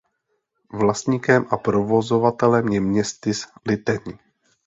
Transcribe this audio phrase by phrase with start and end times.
[0.73, 3.99] Vlastníkem a provozovatelem je Městys Liteň.